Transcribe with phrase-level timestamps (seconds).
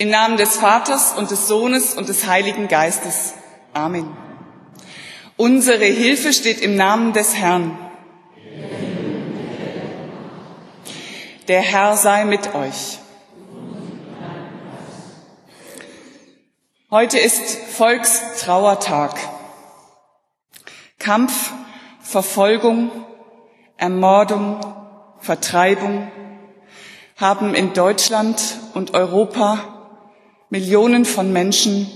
[0.00, 3.34] Im Namen des Vaters und des Sohnes und des Heiligen Geistes.
[3.74, 4.16] Amen.
[5.36, 7.78] Unsere Hilfe steht im Namen des Herrn.
[11.48, 12.98] Der Herr sei mit euch.
[16.90, 19.18] Heute ist Volkstrauertag.
[20.98, 21.52] Kampf,
[22.00, 22.90] Verfolgung,
[23.76, 24.60] Ermordung,
[25.18, 26.10] Vertreibung
[27.18, 28.40] haben in Deutschland
[28.72, 29.76] und Europa
[30.50, 31.88] Millionen von Menschen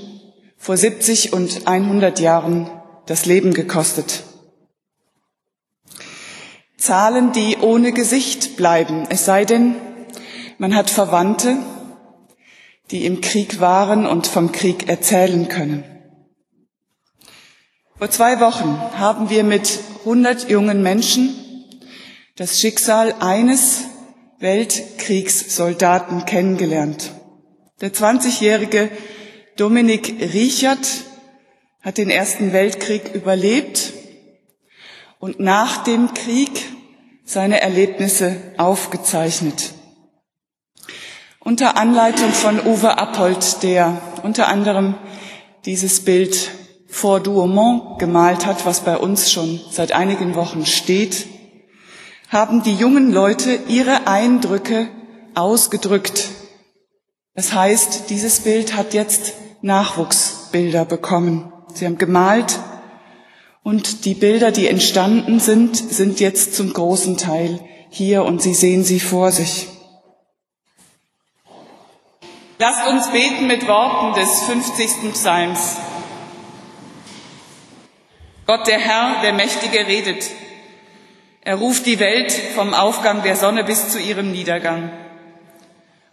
[0.57, 2.71] vor 70 und 100 Jahren
[3.07, 4.23] das Leben gekostet.
[6.79, 9.75] Zahlen, die ohne Gesicht bleiben, es sei denn,
[10.59, 11.57] man hat Verwandte,
[12.93, 15.83] die im Krieg waren und vom Krieg erzählen können.
[17.99, 21.35] Vor zwei Wochen haben wir mit 100 jungen Menschen
[22.37, 23.85] das Schicksal eines
[24.39, 27.11] Weltkriegssoldaten kennengelernt.
[27.81, 28.89] Der 20-jährige
[29.57, 30.87] Dominik Riechert
[31.83, 33.93] hat den Ersten Weltkrieg überlebt
[35.19, 36.51] und nach dem Krieg
[37.25, 39.73] seine Erlebnisse aufgezeichnet.
[41.41, 44.95] Unter Anleitung von Uwe Appold, der unter anderem
[45.65, 46.53] dieses Bild
[46.87, 51.27] vor Douaumont gemalt hat, was bei uns schon seit einigen Wochen steht,
[52.29, 54.89] haben die jungen Leute ihre Eindrücke
[55.35, 56.31] ausgedrückt
[57.35, 61.53] das heißt, dieses Bild hat jetzt Nachwuchsbilder bekommen.
[61.75, 62.61] Sie haben gemalt
[63.63, 68.85] und die Bilder, die entstanden sind, sind jetzt zum großen Teil hier und Sie sehen
[68.85, 69.69] sie vor sich.
[72.59, 75.13] Lasst uns beten mit Worten des 50.
[75.13, 75.77] Psalms.
[78.47, 80.31] Gott der Herr, der Mächtige, redet.
[81.41, 84.91] Er ruft die Welt vom Aufgang der Sonne bis zu ihrem Niedergang.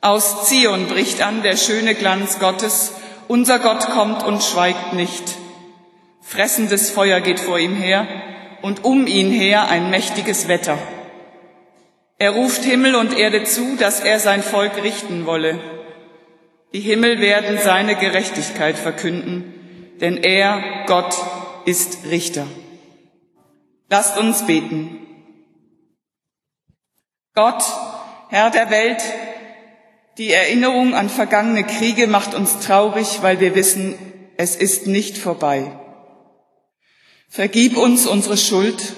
[0.04, 2.94] Aus Zion bricht an der schöne Glanz Gottes,
[3.28, 5.38] unser Gott kommt und schweigt nicht.
[6.22, 8.08] Fressendes Feuer geht vor ihm her
[8.64, 10.80] und um ihn her ein mächtiges Wetter.
[12.18, 15.60] Er ruft Himmel und Erde zu, dass er sein Volk richten wolle.
[16.74, 21.16] Die Himmel werden seine Gerechtigkeit verkünden, denn er, Gott,
[21.66, 22.48] ist Richter.
[23.90, 24.98] Lasst uns beten.
[27.36, 27.64] Gott,
[28.30, 29.02] Herr der Welt,
[30.22, 33.96] die Erinnerung an vergangene Kriege macht uns traurig, weil wir wissen,
[34.38, 35.72] es ist nicht vorbei.
[37.28, 38.94] Vergib uns unsere Schuld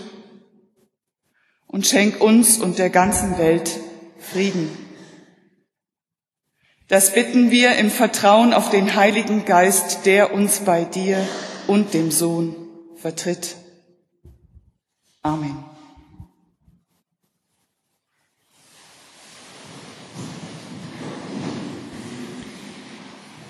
[1.65, 3.79] und schenk uns und der ganzen Welt
[4.19, 4.69] Frieden.
[6.89, 11.25] Das bitten wir im Vertrauen auf den Heiligen Geist, der uns bei dir
[11.67, 12.53] und dem Sohn
[12.97, 13.55] vertritt.
[15.21, 15.72] Amen.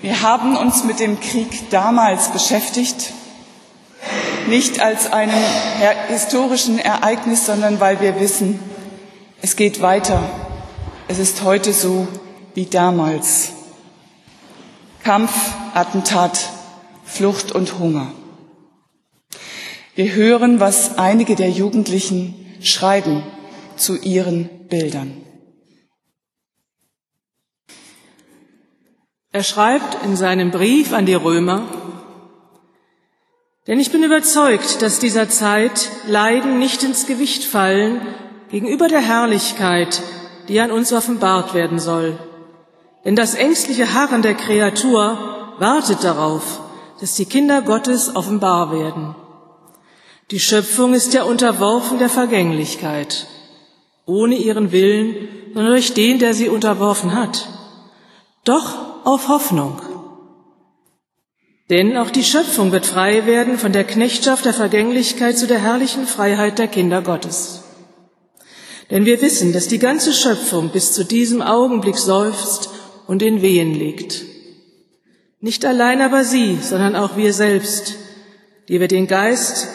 [0.04, 3.14] Wir haben uns mit dem Krieg damals beschäftigt,
[4.48, 5.42] nicht als einem
[6.08, 8.60] historischen Ereignis, sondern weil wir wissen,
[9.40, 10.22] es geht weiter.
[11.08, 12.06] Es ist heute so
[12.52, 13.52] wie damals.
[15.02, 15.32] Kampf,
[15.72, 16.50] Attentat,
[17.06, 18.12] Flucht und Hunger.
[19.94, 23.22] Wir hören, was einige der Jugendlichen schreiben
[23.76, 25.23] zu ihren Bildern.
[29.34, 31.64] Er schreibt in seinem Brief an die Römer,
[33.66, 38.00] denn ich bin überzeugt, dass dieser Zeit Leiden nicht ins Gewicht fallen
[38.52, 40.04] gegenüber der Herrlichkeit,
[40.46, 42.16] die an uns offenbart werden soll.
[43.04, 46.60] Denn das ängstliche Harren der Kreatur wartet darauf,
[47.00, 49.16] dass die Kinder Gottes offenbar werden.
[50.30, 53.26] Die Schöpfung ist ja unterworfen der Vergänglichkeit,
[54.06, 57.48] ohne ihren Willen, sondern durch den, der sie unterworfen hat.
[58.44, 59.80] Doch auf Hoffnung.
[61.70, 66.06] Denn auch die Schöpfung wird frei werden von der Knechtschaft der Vergänglichkeit zu der herrlichen
[66.06, 67.62] Freiheit der Kinder Gottes.
[68.90, 72.68] Denn wir wissen, dass die ganze Schöpfung bis zu diesem Augenblick seufzt
[73.06, 74.22] und in Wehen liegt.
[75.40, 77.94] Nicht allein aber sie, sondern auch wir selbst,
[78.68, 79.68] die wir den Geist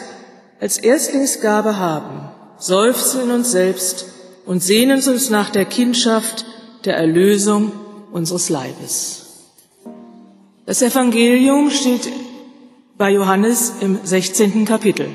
[0.60, 2.28] als Erstlingsgabe haben,
[2.58, 4.06] seufzen in uns selbst
[4.46, 6.44] und sehnen uns nach der Kindschaft,
[6.84, 7.72] der Erlösung
[8.12, 9.29] unseres Leibes.
[10.70, 12.12] Das Evangelium steht
[12.96, 14.64] bei Johannes im 16.
[14.64, 15.08] Kapitel.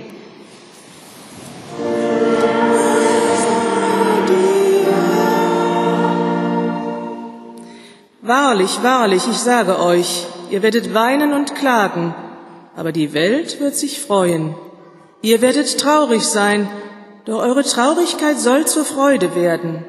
[8.22, 12.14] Wahrlich, wahrlich, ich sage euch, ihr werdet weinen und klagen,
[12.76, 14.56] aber die Welt wird sich freuen.
[15.22, 16.68] Ihr werdet traurig sein,
[17.24, 19.86] doch eure Traurigkeit soll zur Freude werden.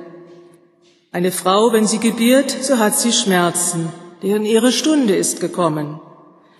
[1.10, 3.92] Eine Frau, wenn sie gebiert, so hat sie Schmerzen
[4.22, 6.00] deren ihre Stunde ist gekommen.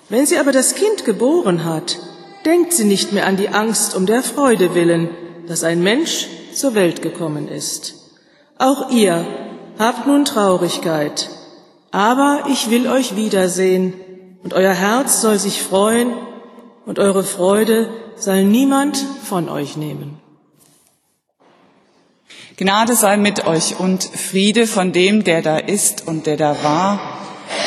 [0.09, 1.99] Wenn sie aber das Kind geboren hat,
[2.45, 5.11] denkt sie nicht mehr an die Angst um der Freude willen,
[5.49, 7.95] dass ein Mensch zur Welt gekommen ist.
[8.59, 9.27] Auch ihr
[9.79, 11.29] habt nun Traurigkeit,
[11.91, 13.95] aber ich will euch wiedersehen,
[14.43, 16.13] und euer Herz soll sich freuen,
[16.85, 20.21] und eure Freude soll niemand von euch nehmen.
[22.57, 27.26] Gnade sei mit euch und Friede von dem, der da ist und der da war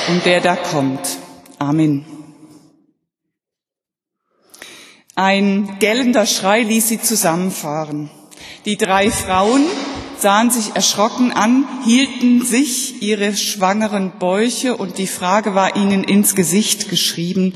[0.10, 1.20] und der da kommt.
[1.60, 2.04] Amen.
[5.14, 8.10] Ein gellender Schrei ließ sie zusammenfahren.
[8.66, 9.64] Die drei Frauen
[10.18, 16.34] sahen sich erschrocken an, hielten sich ihre schwangeren Bäuche und die Frage war ihnen ins
[16.34, 17.54] Gesicht geschrieben,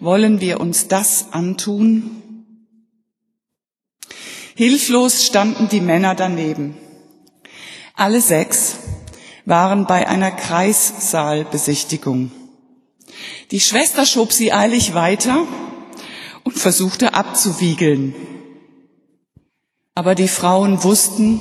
[0.00, 2.22] wollen wir uns das antun?
[4.56, 6.76] Hilflos standen die Männer daneben.
[7.94, 8.81] Alle sechs
[9.44, 12.30] waren bei einer Kreissaalbesichtigung.
[13.50, 15.46] Die Schwester schob sie eilig weiter
[16.44, 18.14] und versuchte abzuwiegeln.
[19.94, 21.40] Aber die Frauen wussten,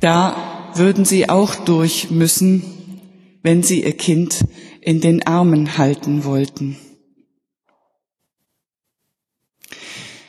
[0.00, 3.00] da würden sie auch durch müssen,
[3.42, 4.44] wenn sie ihr Kind
[4.80, 6.76] in den Armen halten wollten.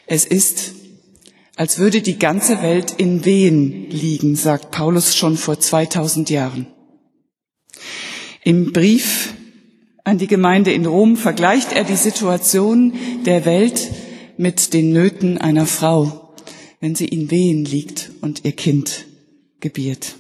[0.05, 0.73] Es ist,
[1.61, 6.65] als würde die ganze Welt in Wehen liegen, sagt Paulus schon vor 2000 Jahren.
[8.43, 9.35] Im Brief
[10.03, 12.93] an die Gemeinde in Rom vergleicht er die Situation
[13.27, 13.91] der Welt
[14.37, 16.33] mit den Nöten einer Frau,
[16.79, 19.05] wenn sie in Wehen liegt und ihr Kind
[19.59, 20.15] gebiert.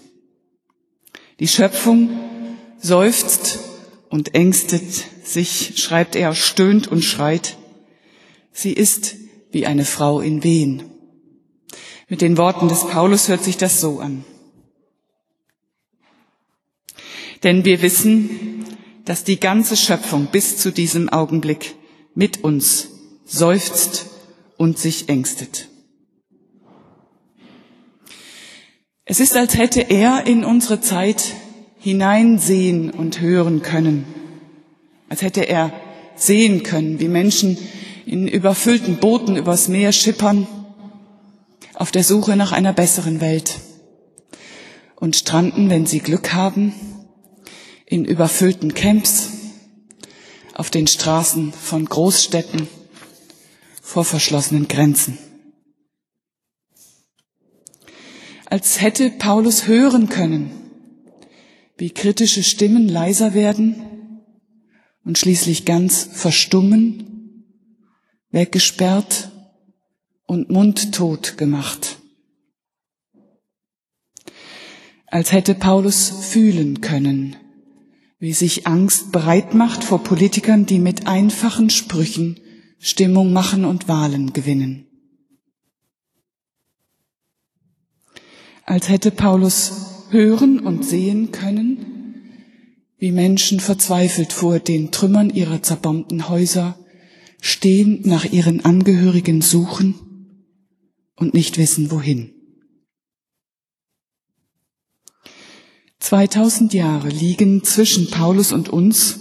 [1.39, 2.11] Die Schöpfung
[2.77, 3.57] seufzt
[4.09, 4.83] und ängstet
[5.23, 7.57] sich, schreibt er, stöhnt und schreit.
[8.51, 9.15] Sie ist
[9.51, 10.90] wie eine Frau in Wehen.
[12.11, 14.25] Mit den Worten des Paulus hört sich das so an.
[17.43, 18.65] Denn wir wissen,
[19.05, 21.73] dass die ganze Schöpfung bis zu diesem Augenblick
[22.13, 22.89] mit uns
[23.23, 24.07] seufzt
[24.57, 25.69] und sich ängstet.
[29.05, 31.33] Es ist, als hätte er in unsere Zeit
[31.79, 34.05] hineinsehen und hören können,
[35.07, 35.71] als hätte er
[36.15, 37.57] sehen können, wie Menschen
[38.05, 40.45] in überfüllten Booten übers Meer schippern,
[41.81, 43.59] auf der Suche nach einer besseren Welt
[44.97, 46.73] und stranden, wenn sie Glück haben,
[47.87, 49.31] in überfüllten Camps,
[50.53, 52.67] auf den Straßen von Großstädten,
[53.81, 55.17] vor verschlossenen Grenzen.
[58.45, 60.51] als hätte Paulus hören können,
[61.77, 64.21] wie kritische Stimmen leiser werden
[65.03, 67.47] und schließlich ganz verstummen,
[68.29, 69.30] weggesperrt
[70.31, 71.97] und mundtot gemacht.
[75.07, 77.35] Als hätte Paulus fühlen können,
[78.17, 82.39] wie sich Angst breit macht vor Politikern, die mit einfachen Sprüchen
[82.79, 84.87] Stimmung machen und Wahlen gewinnen.
[88.63, 92.23] als hätte Paulus hören und sehen können,
[92.97, 96.79] wie Menschen verzweifelt vor den Trümmern ihrer zerbombten Häuser
[97.41, 100.10] stehen, nach ihren Angehörigen suchen
[101.21, 102.33] und nicht wissen, wohin.
[105.99, 109.19] 2000 Jahre liegen zwischen Paulus und uns,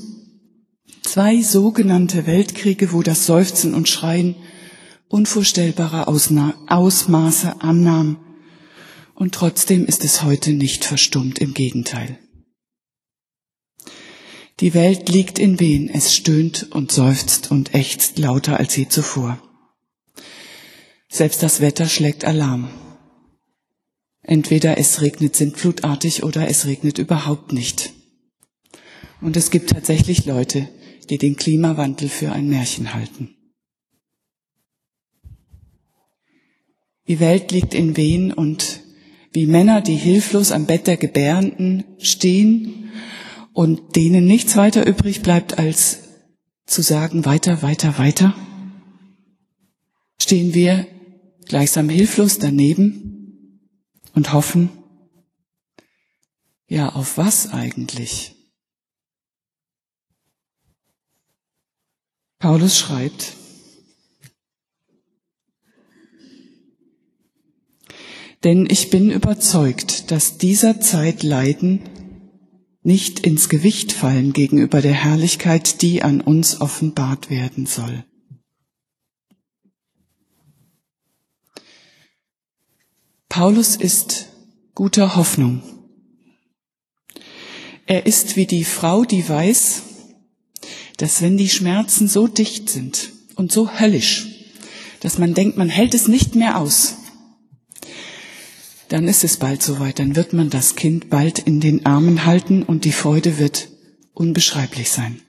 [1.03, 4.35] zwei sogenannte Weltkriege, wo das Seufzen und Schreien
[5.09, 8.19] unvorstellbare Ausmaße annahm
[9.15, 12.19] und trotzdem ist es heute nicht verstummt, im Gegenteil.
[14.61, 19.50] Die Welt liegt in Wehen, es stöhnt und seufzt und ächzt lauter als je zuvor.
[21.13, 22.71] Selbst das Wetter schlägt Alarm.
[24.23, 27.93] Entweder es regnet sintflutartig oder es regnet überhaupt nicht.
[29.21, 30.69] Und es gibt tatsächlich Leute,
[31.11, 33.35] die den Klimawandel für ein Märchen halten.
[37.09, 38.81] Die Welt liegt in Wehen und
[39.33, 42.93] wie Männer, die hilflos am Bett der Gebärenden stehen
[43.53, 45.99] und denen nichts weiter übrig bleibt, als
[46.67, 48.35] zu sagen, weiter, weiter, weiter,
[50.21, 50.87] stehen wir
[51.47, 53.61] gleichsam hilflos daneben
[54.15, 54.71] und hoffen,
[56.67, 58.37] ja, auf was eigentlich?
[62.39, 63.37] Paulus schreibt,
[68.45, 71.81] Denn ich bin überzeugt, dass dieser Zeit Leiden
[72.83, 78.05] nicht ins Gewicht fallen gegenüber der Herrlichkeit, die an uns offenbart werden soll.
[83.31, 84.27] Paulus ist
[84.75, 85.63] guter Hoffnung.
[87.87, 89.83] Er ist wie die Frau, die weiß,
[90.97, 94.27] dass wenn die Schmerzen so dicht sind und so höllisch,
[94.99, 96.97] dass man denkt, man hält es nicht mehr aus,
[98.89, 102.65] dann ist es bald soweit, dann wird man das Kind bald in den Armen halten
[102.65, 103.69] und die Freude wird
[104.13, 105.23] unbeschreiblich sein.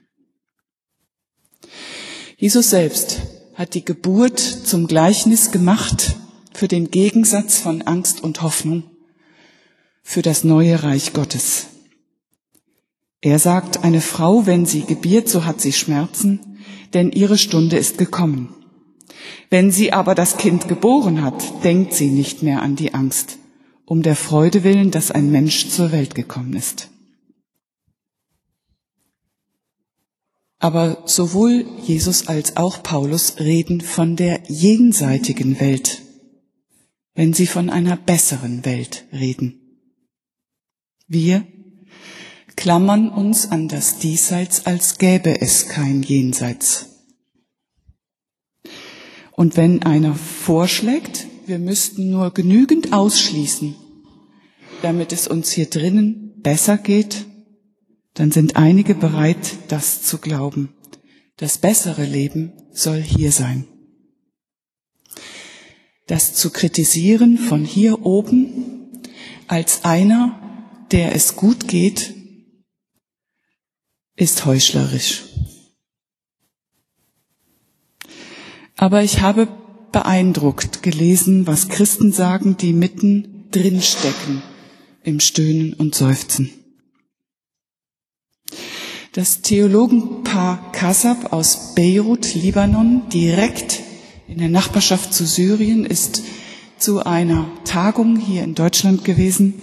[2.36, 3.20] Jesus selbst
[3.54, 6.16] hat die Geburt zum Gleichnis gemacht
[6.54, 8.84] für den Gegensatz von Angst und Hoffnung,
[10.02, 11.66] für das neue Reich Gottes.
[13.20, 16.58] Er sagt, eine Frau, wenn sie gebiert, so hat sie Schmerzen,
[16.92, 18.54] denn ihre Stunde ist gekommen.
[19.48, 23.38] Wenn sie aber das Kind geboren hat, denkt sie nicht mehr an die Angst,
[23.84, 26.90] um der Freude willen, dass ein Mensch zur Welt gekommen ist.
[30.58, 36.02] Aber sowohl Jesus als auch Paulus reden von der jenseitigen Welt,
[37.14, 39.60] wenn sie von einer besseren Welt reden.
[41.06, 41.46] Wir
[42.56, 46.88] klammern uns an das Diesseits, als gäbe es kein Jenseits.
[49.32, 53.74] Und wenn einer vorschlägt, wir müssten nur genügend ausschließen,
[54.82, 57.26] damit es uns hier drinnen besser geht,
[58.14, 60.74] dann sind einige bereit, das zu glauben.
[61.36, 63.66] Das bessere Leben soll hier sein.
[66.12, 68.90] Das zu kritisieren von hier oben
[69.48, 72.12] als einer, der es gut geht,
[74.14, 75.22] ist heuchlerisch.
[78.76, 79.48] Aber ich habe
[79.90, 84.42] beeindruckt gelesen, was Christen sagen, die mitten drin stecken
[85.04, 86.50] im Stöhnen und Seufzen.
[89.12, 93.81] Das Theologenpaar Kassab aus Beirut, Libanon, direkt
[94.28, 96.22] in der Nachbarschaft zu Syrien, ist
[96.78, 99.54] zu einer Tagung hier in Deutschland gewesen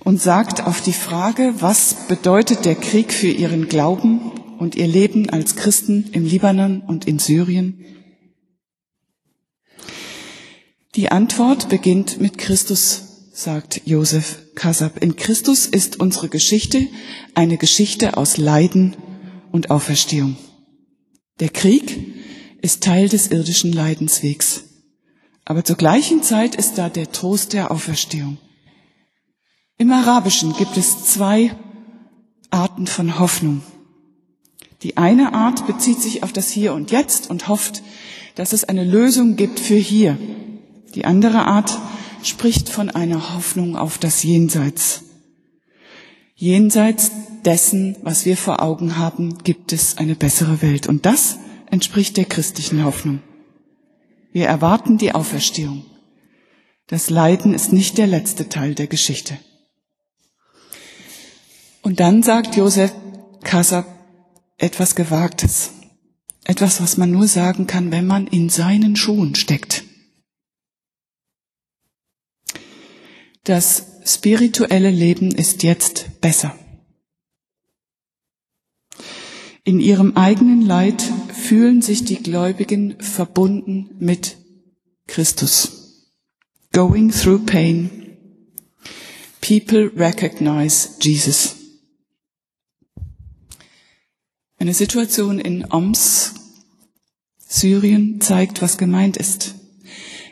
[0.00, 5.30] und sagt auf die Frage, was bedeutet der Krieg für ihren Glauben und ihr Leben
[5.30, 7.84] als Christen im Libanon und in Syrien?
[10.96, 15.02] Die Antwort beginnt mit Christus, sagt Josef Kasab.
[15.02, 16.88] In Christus ist unsere Geschichte
[17.34, 18.96] eine Geschichte aus Leiden
[19.52, 20.36] und Auferstehung.
[21.38, 22.19] Der Krieg
[22.62, 24.64] ist Teil des irdischen Leidenswegs.
[25.44, 28.38] Aber zur gleichen Zeit ist da der Trost der Auferstehung.
[29.78, 31.56] Im Arabischen gibt es zwei
[32.50, 33.62] Arten von Hoffnung.
[34.82, 37.82] Die eine Art bezieht sich auf das Hier und Jetzt und hofft,
[38.34, 40.18] dass es eine Lösung gibt für hier.
[40.94, 41.78] Die andere Art
[42.22, 45.04] spricht von einer Hoffnung auf das Jenseits.
[46.34, 47.10] Jenseits
[47.44, 50.86] dessen, was wir vor Augen haben, gibt es eine bessere Welt.
[50.86, 51.38] Und das
[51.70, 53.22] entspricht der christlichen Hoffnung.
[54.32, 55.84] Wir erwarten die Auferstehung.
[56.86, 59.38] Das Leiden ist nicht der letzte Teil der Geschichte.
[61.82, 62.92] Und dann sagt Josef
[63.42, 63.86] Kasser
[64.58, 65.72] etwas Gewagtes.
[66.44, 69.84] Etwas, was man nur sagen kann, wenn man in seinen Schuhen steckt.
[73.44, 76.54] Das spirituelle Leben ist jetzt besser.
[79.70, 81.00] In ihrem eigenen Leid
[81.32, 84.36] fühlen sich die Gläubigen verbunden mit
[85.06, 86.08] Christus.
[86.72, 88.16] Going through pain,
[89.40, 91.54] people recognize Jesus.
[94.58, 96.34] Eine Situation in Oms,
[97.38, 99.54] Syrien, zeigt, was gemeint ist.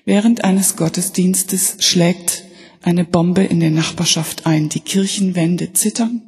[0.04, 2.42] Während eines Gottesdienstes schlägt
[2.82, 4.68] eine Bombe in der Nachbarschaft ein.
[4.68, 6.27] Die Kirchenwände zittern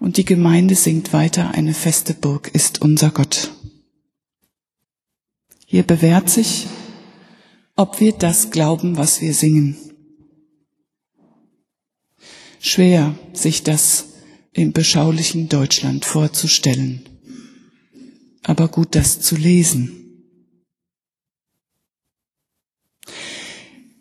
[0.00, 3.50] und die Gemeinde singt weiter, eine feste Burg ist unser Gott.
[5.66, 6.66] Hier bewährt sich,
[7.76, 9.76] ob wir das glauben, was wir singen.
[12.60, 14.06] Schwer, sich das
[14.52, 17.08] im beschaulichen Deutschland vorzustellen,
[18.42, 19.98] aber gut, das zu lesen.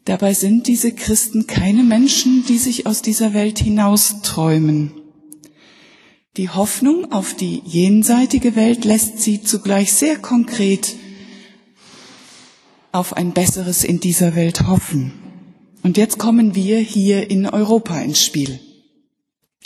[0.06, 4.94] Dabei sind diese Christen keine Menschen, die sich aus dieser Welt hinausträumen.
[6.38, 10.96] Die Hoffnung auf die jenseitige Welt lässt sie zugleich sehr konkret
[12.92, 15.14] auf ein Besseres in dieser Welt hoffen.
[15.82, 18.60] Und jetzt kommen wir hier in Europa ins Spiel.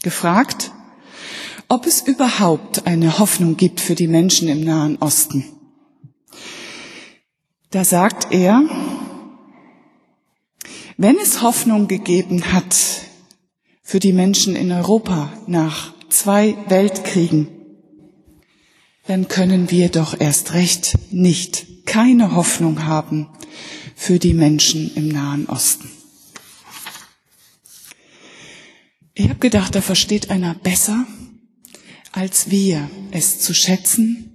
[0.01, 0.71] Gefragt,
[1.67, 5.43] ob es überhaupt eine Hoffnung gibt für die Menschen im Nahen Osten.
[7.69, 8.63] Da sagt er,
[10.95, 12.77] wenn es Hoffnung gegeben hat
[13.83, 17.48] für die Menschen in Europa nach zwei Weltkriegen,
[19.08, 23.27] dann können wir doch erst recht nicht keine Hoffnung haben
[23.96, 25.89] für die Menschen im Nahen Osten.
[29.13, 31.06] Ich habe gedacht, da versteht einer besser
[32.12, 34.27] als wir es zu schätzen,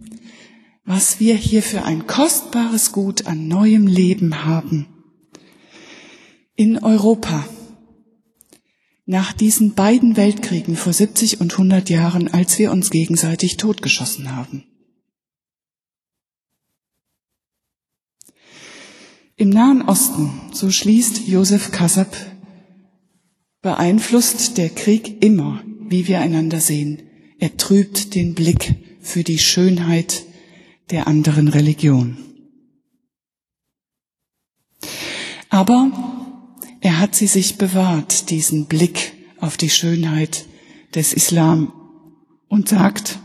[0.85, 4.87] was wir hier für ein kostbares Gut an neuem Leben haben.
[6.54, 7.47] In Europa.
[9.08, 14.64] Nach diesen beiden Weltkriegen vor 70 und 100 Jahren, als wir uns gegenseitig totgeschossen haben.
[19.36, 22.16] Im Nahen Osten, so schließt Josef Kassab,
[23.62, 27.02] beeinflusst der Krieg immer, wie wir einander sehen.
[27.38, 30.25] Er trübt den Blick für die Schönheit
[30.90, 32.16] der anderen Religion.
[35.48, 36.15] Aber
[36.98, 40.46] hat sie sich bewahrt, diesen Blick auf die Schönheit
[40.94, 41.72] des Islam
[42.48, 43.18] und sagt,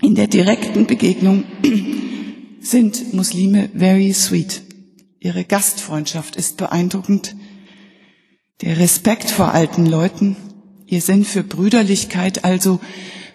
[0.00, 1.44] in der direkten Begegnung
[2.60, 4.62] sind Muslime very sweet.
[5.20, 7.34] Ihre Gastfreundschaft ist beeindruckend.
[8.60, 10.36] Der Respekt vor alten Leuten,
[10.86, 12.80] ihr Sinn für Brüderlichkeit, also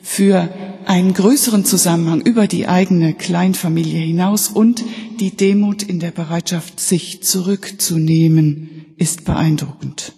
[0.02, 0.54] für
[0.86, 4.84] einen größeren Zusammenhang über die eigene Kleinfamilie hinaus und
[5.20, 10.14] die Demut in der Bereitschaft, sich zurückzunehmen, ist beeindruckend.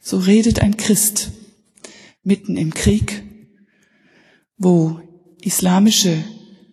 [0.00, 1.32] So redet ein Christ
[2.22, 3.22] mitten im Krieg,
[4.56, 5.00] wo
[5.40, 6.24] islamische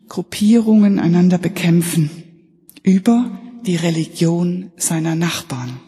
[0.08, 2.10] Gruppierungen einander bekämpfen
[2.84, 5.80] über die Religion seiner Nachbarn.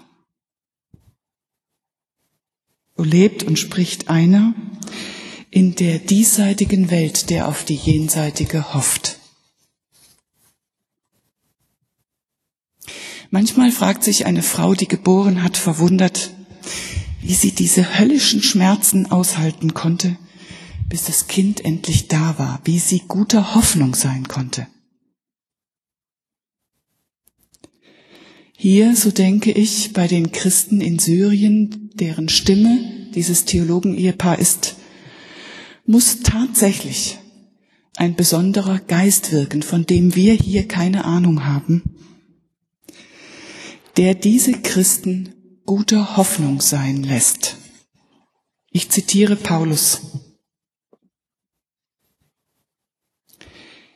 [2.96, 4.56] So lebt und spricht einer
[5.52, 9.17] in der diesseitigen Welt, der auf die jenseitige hofft.
[13.30, 16.32] Manchmal fragt sich eine Frau, die geboren hat, verwundert,
[17.22, 20.18] wie sie diese höllischen Schmerzen aushalten konnte,
[20.88, 24.68] bis das Kind endlich da war, wie sie guter Hoffnung sein konnte.
[28.56, 32.80] Hier, so denke ich, bei den Christen in Syrien, deren Stimme
[33.14, 34.78] dieses Theologen-Ehepaar ist,
[35.86, 37.20] muss tatsächlich
[37.98, 41.97] ein besonderer Geist wirken, von dem wir hier keine Ahnung haben,
[43.98, 45.34] der diese Christen
[45.66, 47.58] guter Hoffnung sein lässt.
[48.70, 50.02] Ich zitiere Paulus.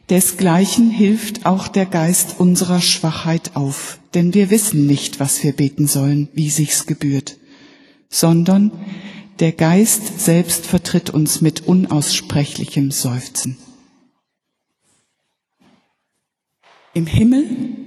[0.09, 5.87] Desgleichen hilft auch der Geist unserer Schwachheit auf, denn wir wissen nicht, was wir beten
[5.87, 7.37] sollen, wie sich's gebührt,
[8.09, 8.71] sondern
[9.39, 13.57] der Geist selbst vertritt uns mit unaussprechlichem Seufzen.
[16.93, 17.80] Im Himmel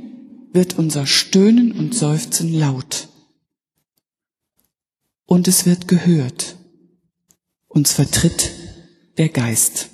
[0.55, 3.09] wird unser Stöhnen und Seufzen laut.
[5.27, 6.57] Und es wird gehört.
[7.67, 8.53] Uns vertritt
[9.19, 9.91] der Geist.